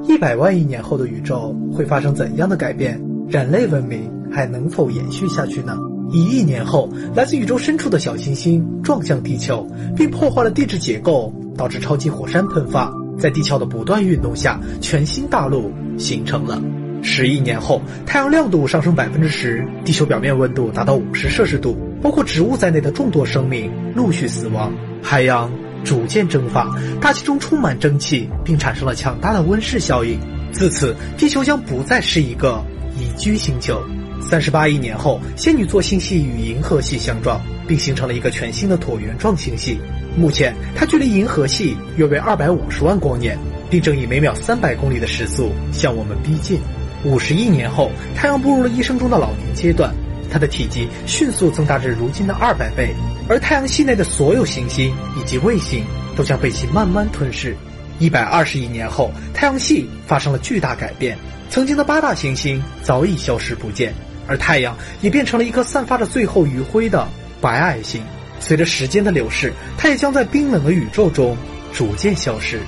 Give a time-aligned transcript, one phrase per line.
[0.00, 2.98] 一百万亿年后的宇宙会发生怎样的改变？
[3.28, 5.76] 人类文明还能否延续下去呢？
[6.10, 12.90] 一亿年后，来自宇宙深处的小行星撞向地球，并破坏了地质结构，导致超级火山喷发。
[13.18, 16.60] 在地壳的不断运动下，全新大陆形成了。
[17.02, 24.72] 十亿年后，太阳亮度上升百分之十，地球表面温度达到五十摄氏度，包括植物在内的众多生命陆续死亡，
[25.02, 25.50] 海洋
[25.84, 26.68] 逐渐蒸发，
[27.00, 30.18] 大气中充满蒸汽，并产生了强大的温室效应。
[30.52, 32.62] 自此，地球将不再是一个
[32.96, 33.82] 宜居星球。
[34.20, 39.78] 三十八亿年后，仙女座星系与银河系相撞，并形成了一个全新的椭圆状星系。
[40.16, 43.36] 目前，它距离银河系约为二百五十万光年，
[43.68, 46.60] 并正以每秒三百公里的时速向我们逼近。
[47.04, 49.92] 五十亿年后，太阳步入了一生中的老年阶段，
[50.32, 52.94] 它的体积迅速增大至如今的二百倍，
[53.28, 55.84] 而太阳系内的所有行星以及卫星
[56.16, 57.54] 都将被其慢慢吞噬。
[57.98, 61.18] 一百二十亿年后，太阳系发生了巨大改变，
[61.50, 63.92] 曾经的八大行星早已消失不见，
[64.26, 67.06] 而太阳也变成了一颗散发着最后余晖的
[67.40, 68.02] 白矮星。
[68.40, 71.36] 随着时间的流逝，它也将在冰冷的宇宙中
[71.72, 72.58] 逐渐消失。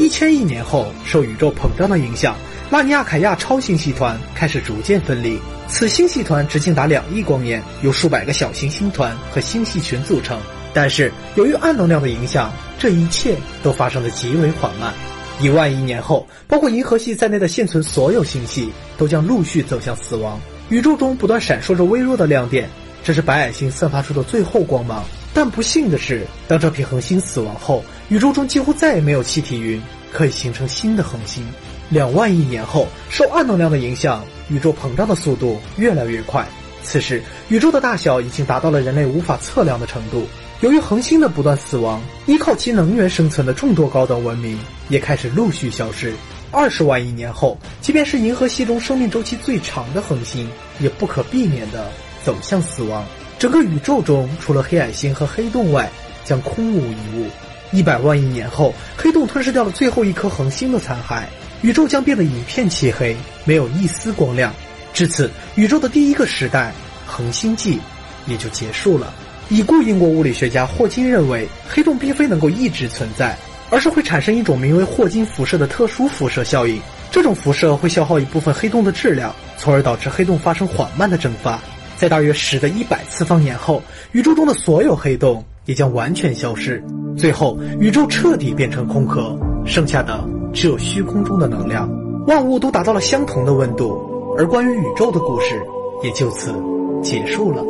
[0.00, 2.34] 一千亿年后，受宇宙膨胀的影响。
[2.70, 10.40] 拉尼亚凯亚超星系团开始逐渐分离，此星系团直径达两亿光年，由数百个小行星团和星系群组成。
[10.72, 14.94] 但是由于暗能量的影响，这一切都发生的极为缓慢。
[15.38, 20.40] 一万亿年后，包括银河系在内的现存所有星系都将陆续走向死亡。
[20.70, 22.70] 宇宙中不断闪烁着微弱的亮点，
[23.04, 25.04] 这是白矮星散发出的最后光芒。
[25.40, 29.80] 但不幸的是，当这批恒星死亡后，宇宙中几乎再也没有气体云
[30.12, 31.42] 可以形成新的恒星。
[31.88, 36.46] 两万亿年后，受暗能量的影响，宇宙膨胀的速度越来越快。
[36.82, 40.26] 此时，宇宙的大小已经达到了人类无法测量的程度。
[40.60, 44.58] 由于恒星的不断死亡，依靠其能源生存的众多高等文明
[44.90, 46.12] 也开始陆续消失。
[46.50, 50.46] 二十万亿年后，即便是银河系中生命周期最长的恒星，
[50.80, 51.90] 也不可避免地
[52.26, 53.02] 走向死亡。
[53.40, 55.90] 整个宇宙中，除了黑矮星和黑洞外，
[56.26, 57.26] 将空无一物。
[57.72, 61.22] 一百万亿年后，黑洞吞噬掉了最后一颗恒星的残骸。
[61.62, 64.52] 宇宙将变得一片漆黑，没有一丝光亮。
[64.92, 66.70] 至此，宇宙的第一个时代——
[67.08, 67.80] 恒星纪，
[68.26, 69.10] 也就结束了。
[69.48, 73.34] 已故英国物理学家霍金认为，黑洞并非能够一直存在，
[73.70, 76.78] 而是会产生一种名为霍金辐射的特殊辐射效应。
[77.10, 81.58] 这种辐射会消耗一部分黑洞的质量，从而导致黑洞发生缓慢的蒸发。
[82.00, 86.82] 在大约十的一百次方年后，宇宙中的所有黑洞也将完全消失，
[87.14, 90.18] 最后宇宙彻底变成空壳，剩下的。
[90.54, 91.90] 只有虚空中的能量，
[92.26, 94.00] 万物都达到了相同的温度，
[94.38, 95.62] 而关于宇宙的故事
[96.02, 96.54] 也就此
[97.02, 97.62] 结束了。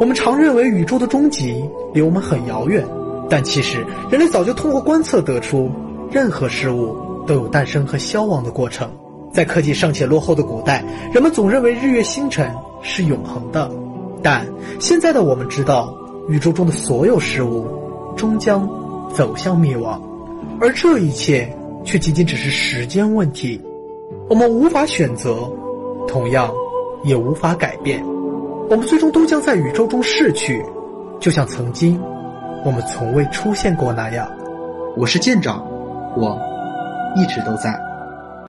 [0.00, 1.62] 我们常认为宇宙的终极
[1.92, 2.82] 离我们很遥远，
[3.28, 5.70] 但其实人类早就通过观测得出，
[6.10, 6.96] 任何事物
[7.26, 8.90] 都有诞生和消亡的过程。
[9.34, 12.50] 在科技尚且落后的古代，人们总认为日月星辰
[12.80, 13.70] 是永恒的，
[14.22, 14.46] 但
[14.80, 15.94] 现在的我们知道，
[16.28, 17.66] 宇宙中的所有事物
[18.16, 18.66] 终将
[19.12, 20.00] 走向灭亡，
[20.58, 21.54] 而这一切。
[21.86, 23.60] 却仅仅只是时间问题，
[24.30, 25.36] 我们无法选择，
[26.08, 26.50] 同样
[27.02, 28.02] 也无法改变。
[28.70, 30.64] 我们最终都将在宇宙中逝去，
[31.20, 32.00] 就像曾经
[32.64, 34.26] 我们从未出现过那样。
[34.96, 35.62] 我是舰长，
[36.16, 36.40] 我
[37.14, 37.78] 一直都在。